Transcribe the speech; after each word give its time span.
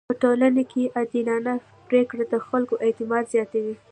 په 0.09 0.13
ټولنه 0.23 0.61
کي 0.71 0.83
عادلانه 0.95 1.53
پریکړه 1.87 2.23
د 2.29 2.35
خلکو 2.47 2.75
اعتماد 2.85 3.23
زياتوي. 3.33 3.75